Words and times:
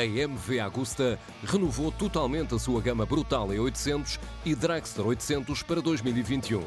a 0.00 0.04
MV 0.06 0.60
Agusta 0.60 1.18
renovou 1.44 1.92
totalmente 1.92 2.54
a 2.54 2.58
sua 2.58 2.80
gama 2.80 3.04
Brutal 3.04 3.48
E800 3.48 4.18
e 4.46 4.54
Dragster 4.54 5.06
800 5.06 5.62
para 5.62 5.82
2021, 5.82 6.62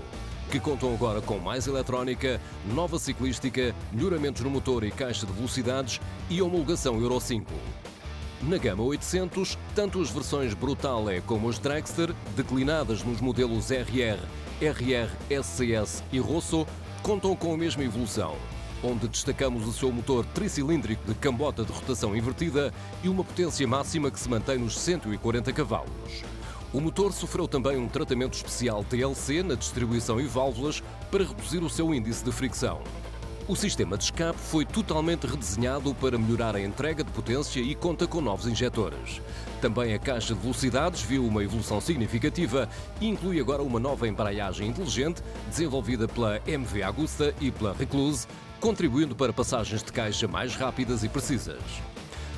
que 0.52 0.60
contam 0.60 0.94
agora 0.94 1.20
com 1.20 1.40
mais 1.40 1.66
eletrónica, 1.66 2.40
nova 2.74 3.00
ciclística, 3.00 3.74
melhoramentos 3.91 4.44
no 4.44 4.52
motor 4.52 4.84
e 4.84 4.91
caixa 4.91 5.26
de 5.26 5.34
velocidades 5.34 6.00
e 6.30 6.41
homologação 6.44 7.02
Euro 7.02 7.20
5. 7.20 7.52
Na 8.44 8.58
gama 8.58 8.84
800, 8.84 9.58
tanto 9.74 10.00
as 10.00 10.12
versões 10.12 10.54
Brutal 10.54 11.10
E 11.10 11.20
como 11.22 11.50
as 11.50 11.58
Dragster, 11.58 12.13
declinadas 12.36 13.04
nos 13.04 13.20
modelos 13.20 13.72
RR, 13.72 14.20
RR, 14.62 15.10
SCS 15.41 16.04
e 16.12 16.20
Rosso, 16.20 16.68
contam 17.02 17.36
com 17.36 17.54
a 17.54 17.58
mesma 17.58 17.84
evolução 17.84 18.36
onde 18.84 19.08
destacamos 19.08 19.66
o 19.68 19.72
seu 19.72 19.92
motor 19.92 20.26
tricilíndrico 20.26 21.08
de 21.08 21.16
cambota 21.16 21.64
de 21.64 21.72
rotação 21.72 22.16
invertida 22.16 22.74
e 23.04 23.08
uma 23.08 23.24
potência 23.24 23.68
máxima 23.68 24.12
que 24.12 24.20
se 24.20 24.30
mantém 24.30 24.58
nos 24.58 24.78
140 24.78 25.54
cavalos. 25.54 26.24
O 26.74 26.82
motor 26.82 27.14
sofreu 27.14 27.48
também 27.48 27.77
um 27.77 27.88
tratamento 27.88 28.34
especial 28.34 28.84
TLC 28.84 29.44
na 29.44 29.55
distribuição 29.55 30.20
e 30.20 30.26
válvulas 30.26 30.84
para 31.10 31.24
reduzir 31.24 31.63
o 31.63 31.70
seu 31.70 31.94
índice 31.94 32.24
de 32.24 32.32
fricção. 32.32 32.82
O 33.46 33.58
sistema 33.58 33.98
de 33.98 34.05
escape 34.05 34.40
foi 34.40 34.66
totalmente 34.66 35.27
redesenhado 35.27 35.94
para 35.96 36.18
melhorar 36.18 36.55
a 36.55 36.62
entrega 36.62 37.04
de 37.04 37.12
potência 37.12 37.60
e 37.60 37.76
conta 37.76 38.08
com 38.08 38.22
novos 38.22 38.48
injetores. 38.48 39.22
Também 39.60 39.94
a 39.94 40.00
caixa 40.00 40.34
de 40.34 40.40
velocidades 40.40 41.02
viu 41.02 41.26
uma 41.26 41.44
evolução 41.44 41.82
significativa 41.82 42.70
e 43.02 43.08
inclui 43.10 43.41
agora 43.41 43.62
uma 43.62 43.82
nova 43.82 44.08
embreagem 44.08 44.70
inteligente 44.70 45.22
desenvolvida 45.50 46.08
pela 46.08 46.40
MV 46.48 46.84
Agusta 46.84 47.35
e 47.41 47.52
pela 47.52 47.74
Recluse, 47.74 48.27
contribuindo 48.62 49.13
para 49.13 49.34
passagens 49.34 49.84
de 49.84 49.91
caixa 49.91 50.26
mais 50.26 50.55
rápidas 50.55 51.04
e 51.04 51.10
precisas. 51.10 51.62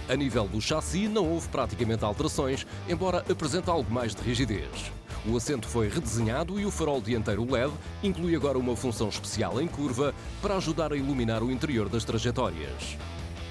A 0.09 0.15
nível 0.15 0.47
do 0.47 0.59
chassi 0.59 1.07
não 1.07 1.29
houve 1.29 1.47
praticamente 1.49 2.03
alterações, 2.03 2.65
embora 2.89 3.23
apresente 3.29 3.69
algo 3.69 3.93
mais 3.93 4.15
de 4.15 4.23
rigidez. 4.23 4.91
O 5.27 5.37
assento 5.37 5.67
foi 5.67 5.89
redesenhado 5.89 6.59
e 6.59 6.65
o 6.67 6.71
farol 6.71 7.01
dianteiro 7.01 7.51
LED 7.51 7.73
inclui 8.03 8.35
agora 8.35 8.59
uma 8.59 8.75
função 8.75 9.09
especial 9.09 9.59
em 9.59 9.67
curva 9.67 10.13
para 10.39 10.55
ajudar 10.57 10.93
a 10.93 10.95
iluminar 10.95 11.41
o 11.41 11.51
interior 11.51 11.89
das 11.89 12.03
trajetórias. 12.03 12.95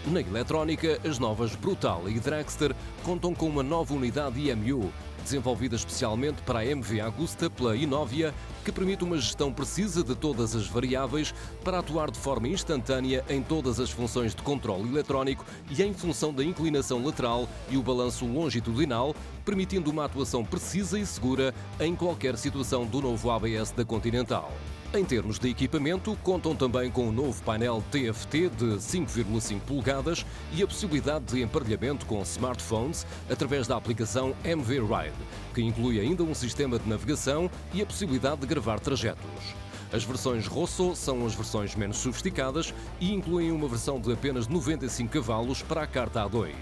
Na 0.06 0.20
eletrónica, 0.20 1.00
as 1.04 1.18
novas 1.18 1.56
Brutal 1.56 2.08
e 2.08 2.20
Dragster 2.20 2.76
contam 3.02 3.34
com 3.34 3.48
uma 3.48 3.62
nova 3.62 3.92
unidade 3.92 4.48
IMU, 4.48 4.92
desenvolvida 5.24 5.74
especialmente 5.74 6.42
para 6.42 6.60
a 6.60 6.66
MV 6.66 7.00
Agusta 7.00 7.50
pela 7.50 7.74
Inovia, 7.74 8.32
que 8.64 8.70
permite 8.70 9.02
uma 9.02 9.16
gestão 9.16 9.52
precisa 9.52 10.04
de 10.04 10.14
todas 10.14 10.54
as 10.54 10.68
variáveis 10.68 11.34
para 11.64 11.80
atuar 11.80 12.10
de 12.10 12.18
forma 12.18 12.46
instantânea 12.46 13.24
em 13.28 13.42
todas 13.42 13.80
as 13.80 13.90
funções 13.90 14.34
de 14.34 14.42
controle 14.42 14.88
eletrónico 14.88 15.44
e 15.68 15.82
em 15.82 15.92
função 15.92 16.32
da 16.32 16.44
inclinação 16.44 17.04
lateral 17.04 17.48
e 17.68 17.76
o 17.76 17.82
balanço 17.82 18.26
longitudinal, 18.26 19.16
permitindo 19.44 19.90
uma 19.90 20.04
atuação 20.04 20.44
precisa 20.44 20.98
e 20.98 21.04
segura 21.04 21.52
em 21.80 21.96
qualquer 21.96 22.36
situação 22.36 22.86
do 22.86 23.02
novo 23.02 23.30
ABS 23.30 23.72
da 23.72 23.84
Continental. 23.84 24.52
Em 24.96 25.04
termos 25.04 25.40
de 25.40 25.48
equipamento, 25.48 26.16
contam 26.22 26.54
também 26.54 26.88
com 26.88 27.06
o 27.06 27.08
um 27.08 27.12
novo 27.12 27.42
painel 27.42 27.82
TFT 27.90 28.48
de 28.50 28.64
5,5 28.76 29.58
polegadas 29.62 30.24
e 30.52 30.62
a 30.62 30.66
possibilidade 30.68 31.24
de 31.24 31.42
emparelhamento 31.42 32.06
com 32.06 32.22
smartphones 32.22 33.04
através 33.28 33.66
da 33.66 33.76
aplicação 33.76 34.36
MV 34.44 34.82
Ride, 34.82 35.16
que 35.52 35.62
inclui 35.62 35.98
ainda 35.98 36.22
um 36.22 36.32
sistema 36.32 36.78
de 36.78 36.88
navegação 36.88 37.50
e 37.72 37.82
a 37.82 37.86
possibilidade 37.86 38.42
de 38.42 38.46
gravar 38.46 38.78
trajetos. 38.78 39.56
As 39.92 40.04
versões 40.04 40.46
Rosso 40.46 40.94
são 40.94 41.26
as 41.26 41.34
versões 41.34 41.74
menos 41.74 41.96
sofisticadas 41.96 42.72
e 43.00 43.12
incluem 43.12 43.50
uma 43.50 43.66
versão 43.66 44.00
de 44.00 44.12
apenas 44.12 44.46
95 44.46 45.10
cavalos 45.10 45.60
para 45.60 45.82
a 45.82 45.88
carta 45.88 46.24
A2. 46.24 46.54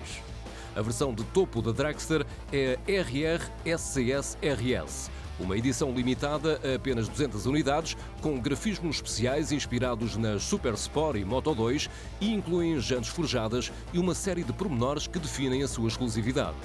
A 0.75 0.83
versão 0.83 1.15
de 1.15 1.25
topo 1.25 1.61
da 1.61 1.73
Dragster 1.73 2.25
é 2.53 2.79
a 2.87 2.91
RR 2.91 3.43
SCS 3.65 4.39
RS 4.43 5.11
uma 5.41 5.57
edição 5.57 5.93
limitada 5.93 6.61
a 6.63 6.77
apenas 6.77 7.09
200 7.09 7.47
unidades, 7.47 7.97
com 8.21 8.39
grafismos 8.39 8.97
especiais 8.97 9.53
inspirados 9.53 10.17
nas 10.17 10.43
Super 10.43 10.75
Sport 10.75 11.17
e 11.17 11.25
Moto 11.25 11.55
2 11.55 11.91
e 12.21 12.33
incluem 12.33 12.79
jantes 12.79 13.11
forjadas 13.11 13.73
e 13.93 13.99
uma 13.99 14.15
série 14.15 14.45
de 14.45 14.53
pormenores 14.53 15.07
que 15.07 15.19
definem 15.19 15.63
a 15.63 15.69
sua 15.69 15.89
exclusividade. 15.89 16.57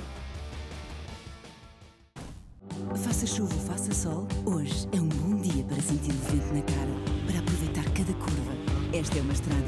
Faça 3.04 3.26
chuva 3.26 3.54
faça 3.68 3.94
sol, 3.94 4.28
hoje 4.46 4.88
é 4.92 5.02
um 5.02 5.08
bom 5.08 5.42
dia 5.42 5.64
para 5.64 5.82
sentir 5.82 6.12
o 6.12 6.32
vento 6.32 6.54
na 6.54 6.62
cara, 6.62 6.92
para 7.26 7.40
aproveitar 7.40 7.84
cada 7.92 8.14
curva. 8.14 8.58
Esta 8.94 9.18
é 9.18 9.22
uma 9.22 9.34
estrada 9.34 9.67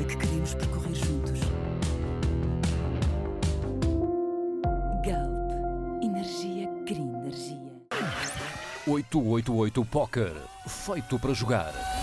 888 8.89 9.85
Poker. 9.85 10.33
Feito 10.67 11.19
para 11.19 11.33
jogar. 11.33 11.98